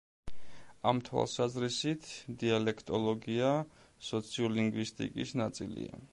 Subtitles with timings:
[0.91, 2.09] ამ თვალსაზრისით,
[2.43, 3.51] დიალექტოლოგია
[4.09, 5.99] სოციოლინგვისტიკის ნაწილია.